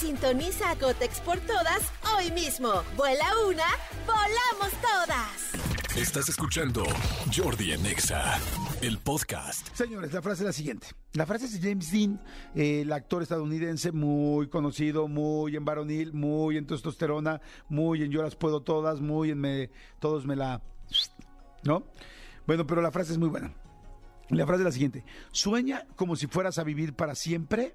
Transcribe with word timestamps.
Sintoniza 0.00 0.70
a 0.70 0.76
Cotex 0.76 1.20
por 1.20 1.38
todas 1.40 1.92
hoy 2.16 2.30
mismo. 2.30 2.72
Vuela 2.96 3.26
una, 3.46 3.66
volamos 4.06 4.72
todas. 4.80 5.94
Estás 5.94 6.26
escuchando 6.30 6.84
Jordi 7.36 7.74
Anexa, 7.74 8.38
el 8.80 8.96
podcast. 8.96 9.68
Señores, 9.74 10.14
la 10.14 10.22
frase 10.22 10.42
es 10.42 10.46
la 10.46 10.52
siguiente. 10.54 10.86
La 11.12 11.26
frase 11.26 11.44
es 11.44 11.60
de 11.60 11.68
James 11.68 11.92
Dean, 11.92 12.18
eh, 12.54 12.80
el 12.80 12.92
actor 12.94 13.20
estadounidense 13.22 13.92
muy 13.92 14.48
conocido, 14.48 15.06
muy 15.06 15.54
en 15.54 15.66
varonil, 15.66 16.14
muy 16.14 16.56
en 16.56 16.66
testosterona, 16.66 17.42
muy 17.68 18.02
en 18.02 18.10
yo 18.10 18.22
las 18.22 18.36
puedo 18.36 18.62
todas, 18.62 19.02
muy 19.02 19.32
en 19.32 19.38
me, 19.38 19.70
todos 19.98 20.24
me 20.24 20.34
la... 20.34 20.62
¿No? 21.62 21.84
Bueno, 22.46 22.66
pero 22.66 22.80
la 22.80 22.90
frase 22.90 23.12
es 23.12 23.18
muy 23.18 23.28
buena. 23.28 23.52
La 24.30 24.46
frase 24.46 24.62
es 24.62 24.64
la 24.64 24.72
siguiente. 24.72 25.04
Sueña 25.30 25.84
como 25.94 26.16
si 26.16 26.26
fueras 26.26 26.58
a 26.58 26.64
vivir 26.64 26.94
para 26.94 27.14
siempre. 27.14 27.74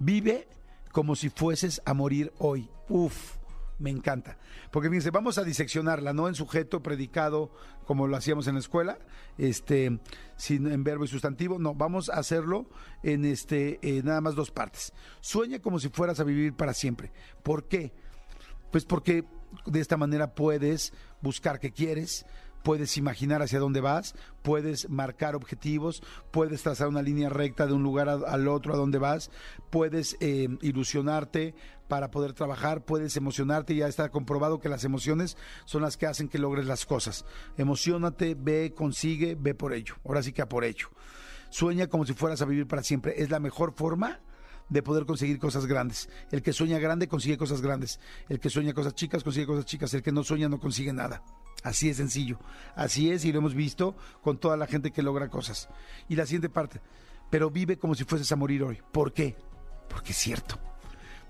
Vive 0.00 0.48
como 0.92 1.16
si 1.16 1.30
fueses 1.30 1.82
a 1.84 1.94
morir 1.94 2.32
hoy. 2.38 2.70
Uf 2.88 3.42
me 3.82 3.90
encanta. 3.90 4.38
Porque 4.70 4.88
fíjense, 4.88 5.10
vamos 5.10 5.36
a 5.36 5.44
diseccionarla, 5.44 6.12
no 6.12 6.28
en 6.28 6.34
sujeto, 6.34 6.82
predicado, 6.82 7.52
como 7.84 8.06
lo 8.06 8.16
hacíamos 8.16 8.46
en 8.46 8.54
la 8.54 8.60
escuela, 8.60 8.98
este, 9.36 9.98
sin 10.36 10.70
en 10.70 10.84
verbo 10.84 11.04
y 11.04 11.08
sustantivo, 11.08 11.58
no, 11.58 11.74
vamos 11.74 12.08
a 12.08 12.14
hacerlo 12.14 12.70
en 13.02 13.24
este, 13.24 13.78
eh, 13.82 14.02
nada 14.02 14.20
más 14.20 14.34
dos 14.34 14.50
partes. 14.50 14.92
Sueña 15.20 15.60
como 15.60 15.80
si 15.80 15.88
fueras 15.88 16.20
a 16.20 16.24
vivir 16.24 16.54
para 16.54 16.72
siempre. 16.72 17.12
¿Por 17.42 17.68
qué? 17.68 17.92
Pues 18.70 18.84
porque 18.84 19.24
de 19.66 19.80
esta 19.80 19.96
manera 19.96 20.34
puedes 20.34 20.94
buscar 21.20 21.58
qué 21.58 21.72
quieres, 21.72 22.24
puedes 22.62 22.96
imaginar 22.96 23.42
hacia 23.42 23.58
dónde 23.58 23.80
vas, 23.80 24.14
puedes 24.42 24.88
marcar 24.88 25.34
objetivos, 25.34 26.02
puedes 26.30 26.62
trazar 26.62 26.88
una 26.88 27.02
línea 27.02 27.28
recta 27.28 27.66
de 27.66 27.72
un 27.72 27.82
lugar 27.82 28.08
al 28.08 28.48
otro 28.48 28.74
a 28.74 28.76
dónde 28.76 28.98
vas, 28.98 29.30
puedes 29.70 30.16
eh, 30.20 30.48
ilusionarte 30.62 31.54
para 31.88 32.10
poder 32.10 32.32
trabajar, 32.32 32.84
puedes 32.84 33.16
emocionarte, 33.16 33.74
ya 33.74 33.86
está 33.86 34.08
comprobado 34.08 34.60
que 34.60 34.68
las 34.68 34.84
emociones 34.84 35.36
son 35.66 35.82
las 35.82 35.96
que 35.96 36.06
hacen 36.06 36.28
que 36.28 36.38
logres 36.38 36.66
las 36.66 36.86
cosas. 36.86 37.26
Emocionate, 37.58 38.34
ve, 38.38 38.72
consigue, 38.74 39.36
ve 39.38 39.54
por 39.54 39.74
ello. 39.74 39.96
Ahora 40.04 40.22
sí 40.22 40.32
que 40.32 40.42
a 40.42 40.48
por 40.48 40.64
ello. 40.64 40.88
Sueña 41.50 41.88
como 41.88 42.06
si 42.06 42.14
fueras 42.14 42.40
a 42.40 42.46
vivir 42.46 42.66
para 42.66 42.82
siempre. 42.82 43.22
Es 43.22 43.28
la 43.28 43.40
mejor 43.40 43.74
forma 43.74 44.20
de 44.72 44.82
poder 44.82 45.04
conseguir 45.04 45.38
cosas 45.38 45.66
grandes. 45.66 46.08
El 46.30 46.42
que 46.42 46.52
sueña 46.52 46.78
grande 46.78 47.08
consigue 47.08 47.36
cosas 47.36 47.60
grandes. 47.60 48.00
El 48.28 48.40
que 48.40 48.50
sueña 48.50 48.72
cosas 48.72 48.94
chicas 48.94 49.22
consigue 49.22 49.46
cosas 49.46 49.66
chicas. 49.66 49.92
El 49.94 50.02
que 50.02 50.12
no 50.12 50.24
sueña 50.24 50.48
no 50.48 50.58
consigue 50.58 50.92
nada. 50.92 51.22
Así 51.62 51.90
es 51.90 51.98
sencillo. 51.98 52.38
Así 52.74 53.10
es 53.10 53.24
y 53.24 53.32
lo 53.32 53.38
hemos 53.38 53.54
visto 53.54 53.94
con 54.22 54.38
toda 54.38 54.56
la 54.56 54.66
gente 54.66 54.90
que 54.90 55.02
logra 55.02 55.28
cosas. 55.28 55.68
Y 56.08 56.16
la 56.16 56.26
siguiente 56.26 56.48
parte. 56.48 56.80
Pero 57.30 57.50
vive 57.50 57.78
como 57.78 57.94
si 57.94 58.04
fueses 58.04 58.30
a 58.32 58.36
morir 58.36 58.62
hoy. 58.62 58.80
¿Por 58.92 59.12
qué? 59.12 59.36
Porque 59.88 60.12
es 60.12 60.18
cierto 60.18 60.71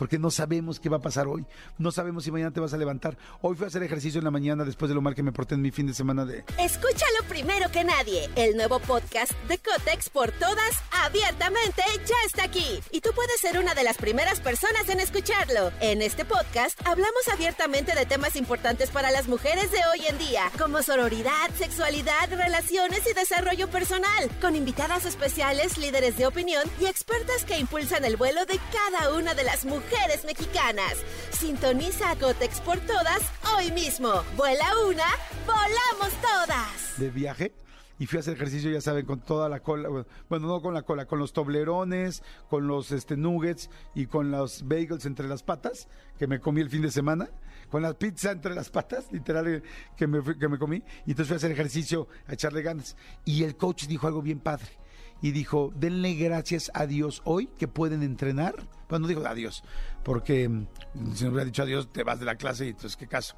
porque 0.00 0.18
no 0.18 0.30
sabemos 0.30 0.80
qué 0.80 0.88
va 0.88 0.96
a 0.96 1.02
pasar 1.02 1.28
hoy. 1.28 1.44
No 1.76 1.92
sabemos 1.92 2.24
si 2.24 2.30
mañana 2.30 2.52
te 2.52 2.58
vas 2.58 2.72
a 2.72 2.78
levantar. 2.78 3.18
Hoy 3.42 3.54
fui 3.54 3.66
a 3.66 3.68
hacer 3.68 3.82
ejercicio 3.82 4.18
en 4.18 4.24
la 4.24 4.30
mañana 4.30 4.64
después 4.64 4.88
de 4.88 4.94
lo 4.94 5.02
mal 5.02 5.14
que 5.14 5.22
me 5.22 5.30
porté 5.30 5.56
en 5.56 5.60
mi 5.60 5.72
fin 5.72 5.86
de 5.86 5.92
semana 5.92 6.24
de... 6.24 6.42
Escúchalo 6.58 7.28
primero 7.28 7.70
que 7.70 7.84
nadie. 7.84 8.30
El 8.34 8.56
nuevo 8.56 8.78
podcast 8.78 9.32
de 9.46 9.58
Cotex 9.58 10.08
por 10.08 10.32
todas, 10.32 10.70
abiertamente, 11.04 11.82
ya 12.06 12.14
está 12.24 12.44
aquí. 12.44 12.80
Y 12.92 13.02
tú 13.02 13.10
puedes 13.14 13.38
ser 13.42 13.58
una 13.58 13.74
de 13.74 13.84
las 13.84 13.98
primeras 13.98 14.40
personas 14.40 14.88
en 14.88 15.00
escucharlo. 15.00 15.70
En 15.82 16.00
este 16.00 16.24
podcast 16.24 16.80
hablamos 16.86 17.28
abiertamente 17.30 17.94
de 17.94 18.06
temas 18.06 18.36
importantes 18.36 18.88
para 18.88 19.10
las 19.10 19.28
mujeres 19.28 19.70
de 19.70 19.80
hoy 19.92 20.06
en 20.08 20.16
día, 20.16 20.50
como 20.58 20.80
sororidad, 20.80 21.50
sexualidad, 21.58 22.30
relaciones 22.30 23.02
y 23.06 23.12
desarrollo 23.12 23.68
personal, 23.68 24.30
con 24.40 24.56
invitadas 24.56 25.04
especiales, 25.04 25.76
líderes 25.76 26.16
de 26.16 26.26
opinión 26.26 26.62
y 26.80 26.86
expertas 26.86 27.44
que 27.44 27.58
impulsan 27.58 28.06
el 28.06 28.16
vuelo 28.16 28.46
de 28.46 28.58
cada 28.72 29.12
una 29.12 29.34
de 29.34 29.44
las 29.44 29.66
mujeres 29.66 29.89
mujeres 29.90 30.24
mexicanas. 30.24 31.04
Sintoniza 31.30 32.10
a 32.10 32.14
Gotex 32.14 32.60
por 32.60 32.78
todas 32.80 33.20
hoy 33.56 33.72
mismo. 33.72 34.22
Vuela 34.36 34.66
una, 34.88 35.06
volamos 35.46 36.12
todas. 36.20 36.98
De 36.98 37.10
viaje 37.10 37.52
y 37.98 38.06
fui 38.06 38.16
a 38.16 38.20
hacer 38.20 38.34
ejercicio, 38.34 38.70
ya 38.70 38.80
saben, 38.80 39.04
con 39.04 39.20
toda 39.20 39.48
la 39.48 39.60
cola, 39.60 39.88
bueno, 40.28 40.46
no 40.46 40.62
con 40.62 40.72
la 40.72 40.82
cola, 40.82 41.04
con 41.06 41.18
los 41.18 41.34
toblerones, 41.34 42.22
con 42.48 42.66
los 42.66 42.92
este, 42.92 43.16
nuggets 43.16 43.68
y 43.94 44.06
con 44.06 44.30
los 44.30 44.66
bagels 44.66 45.04
entre 45.04 45.28
las 45.28 45.42
patas, 45.42 45.86
que 46.18 46.26
me 46.26 46.40
comí 46.40 46.62
el 46.62 46.70
fin 46.70 46.80
de 46.80 46.90
semana, 46.90 47.28
con 47.68 47.82
la 47.82 47.92
pizza 47.92 48.30
entre 48.30 48.54
las 48.54 48.70
patas, 48.70 49.12
literal, 49.12 49.62
que 49.98 50.06
me, 50.06 50.22
que 50.38 50.48
me 50.48 50.58
comí, 50.58 50.82
y 51.04 51.10
entonces 51.10 51.26
fui 51.26 51.34
a 51.34 51.36
hacer 51.36 51.50
ejercicio, 51.50 52.08
a 52.26 52.32
echarle 52.32 52.62
ganas. 52.62 52.96
Y 53.26 53.44
el 53.44 53.56
coach 53.56 53.86
dijo 53.86 54.06
algo 54.06 54.22
bien 54.22 54.40
padre 54.40 54.70
y 55.22 55.32
dijo, 55.32 55.72
denle 55.76 56.14
gracias 56.14 56.70
a 56.74 56.86
Dios 56.86 57.22
hoy 57.24 57.48
que 57.58 57.68
pueden 57.68 58.02
entrenar. 58.02 58.54
Bueno, 58.88 59.02
no 59.02 59.08
dijo 59.08 59.26
adiós, 59.26 59.62
porque 60.02 60.48
mm, 60.48 60.66
si 61.14 61.24
no 61.24 61.30
hubiera 61.30 61.44
dicho 61.44 61.62
adiós, 61.62 61.92
te 61.92 62.02
vas 62.02 62.18
de 62.18 62.26
la 62.26 62.36
clase 62.36 62.66
y 62.66 62.70
entonces, 62.70 62.96
¿qué 62.96 63.06
caso? 63.06 63.36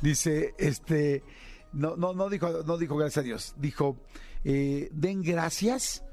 Dice, 0.00 0.54
este, 0.58 1.24
no, 1.72 1.96
no, 1.96 2.12
no 2.12 2.28
dijo, 2.28 2.62
no 2.64 2.76
dijo 2.76 2.96
gracias 2.96 3.22
a 3.22 3.26
Dios, 3.26 3.54
dijo, 3.56 3.96
eh, 4.44 4.90
den 4.92 5.22
gracias 5.22 6.04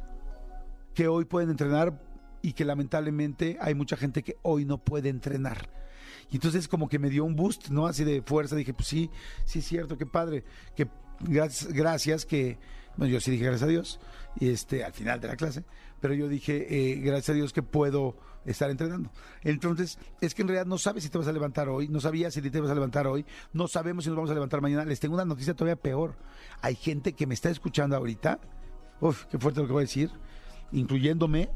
que 0.93 1.07
hoy 1.07 1.25
pueden 1.25 1.49
entrenar 1.49 2.01
y 2.41 2.53
que 2.53 2.65
lamentablemente 2.65 3.57
hay 3.59 3.75
mucha 3.75 3.97
gente 3.97 4.23
que 4.23 4.37
hoy 4.41 4.65
no 4.65 4.77
puede 4.83 5.09
entrenar. 5.09 5.69
Y 6.31 6.35
entonces 6.35 6.67
como 6.67 6.87
que 6.87 6.99
me 6.99 7.09
dio 7.09 7.25
un 7.25 7.35
boost, 7.35 7.69
¿no? 7.69 7.87
Así 7.87 8.03
de 8.03 8.21
fuerza, 8.21 8.55
dije, 8.55 8.73
pues 8.73 8.87
sí, 8.87 9.09
sí 9.45 9.59
es 9.59 9.65
cierto, 9.65 9.97
qué 9.97 10.05
padre, 10.05 10.43
que 10.75 10.87
gracias, 11.19 11.71
gracias 11.73 12.25
que 12.25 12.57
bueno, 12.97 13.13
yo 13.13 13.19
sí 13.19 13.31
dije 13.31 13.45
gracias 13.45 13.63
a 13.63 13.71
Dios, 13.71 13.99
y 14.39 14.49
este, 14.49 14.83
al 14.83 14.93
final 14.93 15.19
de 15.19 15.27
la 15.27 15.35
clase, 15.35 15.63
pero 15.99 16.13
yo 16.13 16.27
dije 16.27 16.67
eh, 16.69 16.95
gracias 16.95 17.29
a 17.29 17.33
Dios 17.33 17.53
que 17.53 17.63
puedo 17.63 18.15
estar 18.45 18.69
entrenando. 18.69 19.11
Entonces, 19.43 19.99
es 20.21 20.33
que 20.33 20.41
en 20.41 20.47
realidad 20.47 20.65
no 20.65 20.77
sabes 20.77 21.03
si 21.03 21.09
te 21.09 21.17
vas 21.17 21.27
a 21.27 21.31
levantar 21.31 21.69
hoy, 21.69 21.87
no 21.87 21.99
sabías 21.99 22.33
si 22.33 22.41
te 22.41 22.61
vas 22.61 22.71
a 22.71 22.75
levantar 22.75 23.07
hoy, 23.07 23.25
no 23.53 23.67
sabemos 23.67 24.03
si 24.03 24.09
nos 24.09 24.17
vamos 24.17 24.31
a 24.31 24.33
levantar 24.33 24.61
mañana. 24.61 24.85
Les 24.85 24.99
tengo 24.99 25.15
una 25.15 25.25
noticia 25.25 25.53
todavía 25.53 25.75
peor. 25.75 26.15
Hay 26.61 26.75
gente 26.75 27.13
que 27.13 27.27
me 27.27 27.33
está 27.33 27.49
escuchando 27.49 27.95
ahorita, 27.95 28.39
uf, 29.01 29.25
qué 29.25 29.37
fuerte 29.37 29.61
lo 29.61 29.67
que 29.67 29.73
voy 29.73 29.81
a 29.81 29.85
decir, 29.87 30.09
incluyéndome, 30.71 31.49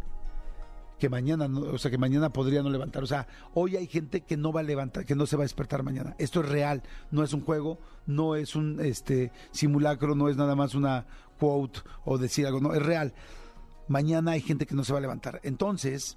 que 1.03 1.09
mañana, 1.09 1.50
o 1.53 1.78
sea, 1.78 1.91
que 1.91 1.97
mañana 1.97 2.30
podría 2.30 2.64
no 2.64 2.69
levantar. 2.69 3.03
O 3.03 3.08
sea, 3.08 3.28
hoy 3.53 3.75
hay 3.75 3.88
gente 3.88 4.22
que 4.22 4.38
no 4.38 4.53
va 4.53 4.62
a 4.62 4.64
levantar, 4.64 5.03
que 5.03 5.16
no 5.16 5.25
se 5.25 5.36
va 5.36 5.44
a 5.44 5.44
despertar 5.44 5.84
mañana. 5.84 6.16
Esto 6.18 6.40
es 6.40 6.47
real, 6.47 6.81
no 7.12 7.25
es 7.25 7.34
un 7.34 7.41
juego, 7.41 7.78
no 8.06 8.38
es 8.38 8.56
un 8.56 8.80
este 8.80 9.34
simulacro, 9.52 10.16
no 10.16 10.30
es 10.30 10.38
nada 10.38 10.56
más 10.56 10.75
una 10.75 11.06
quote 11.38 11.81
o 12.06 12.18
decir 12.18 12.47
algo, 12.47 12.62
no, 12.62 12.74
es 12.74 12.81
real. 12.81 13.14
Mañana 13.90 14.31
hay 14.31 14.40
gente 14.40 14.66
que 14.66 14.75
no 14.75 14.86
se 14.86 14.94
va 14.94 15.00
a 15.00 15.02
levantar. 15.02 15.41
Entonces, 15.44 16.16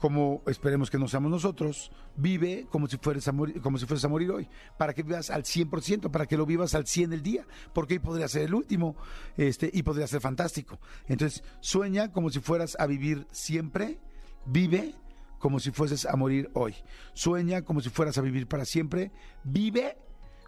como 0.00 0.42
esperemos 0.46 0.90
que 0.90 0.98
no 0.98 1.06
seamos 1.08 1.30
nosotros, 1.30 1.92
vive 2.16 2.66
como 2.70 2.88
si 2.88 2.96
fueras 2.96 3.28
a 3.28 3.32
morir, 3.32 3.60
como 3.60 3.78
si 3.78 3.84
fueras 3.86 4.04
a 4.04 4.08
morir 4.08 4.30
hoy, 4.30 4.48
para 4.78 4.94
que 4.94 5.02
vivas 5.02 5.30
al 5.30 5.44
100%, 5.44 6.10
para 6.10 6.26
que 6.26 6.36
lo 6.38 6.46
vivas 6.46 6.74
al 6.74 6.86
100 6.86 7.12
el 7.12 7.22
día, 7.22 7.46
porque 7.74 7.94
hoy 7.94 7.98
podría 8.00 8.26
ser 8.26 8.42
el 8.42 8.54
último, 8.54 8.96
este 9.36 9.70
y 9.72 9.82
podría 9.82 10.06
ser 10.06 10.22
fantástico. 10.22 10.80
Entonces, 11.06 11.44
sueña 11.60 12.12
como 12.12 12.30
si 12.30 12.40
fueras 12.40 12.76
a 12.80 12.86
vivir 12.86 13.26
siempre, 13.30 14.00
vive 14.46 14.94
como 15.38 15.60
si 15.60 15.70
fueses 15.70 16.06
a 16.06 16.16
morir 16.16 16.50
hoy. 16.54 16.74
Sueña 17.12 17.62
como 17.62 17.80
si 17.82 17.90
fueras 17.90 18.16
a 18.16 18.22
vivir 18.22 18.46
para 18.46 18.64
siempre, 18.64 19.12
vive 19.44 19.98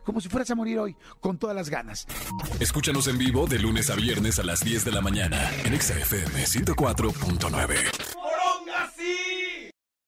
como 0.02 0.20
si 0.20 0.28
fueras 0.28 0.50
a 0.50 0.54
morir 0.54 0.78
hoy, 0.78 0.96
con 1.20 1.38
todas 1.38 1.54
las 1.54 1.69
ganas. 1.69 2.06
Escúchanos 2.58 3.06
en 3.06 3.19
vivo 3.19 3.46
de 3.46 3.58
lunes 3.58 3.90
a 3.90 3.96
viernes 3.96 4.38
a 4.38 4.43
las 4.44 4.60
10 4.60 4.87
de 4.87 4.93
la 4.93 5.02
mañana 5.02 5.50
en 5.64 5.78
XFM 5.81 6.43
104.9. 6.43 8.12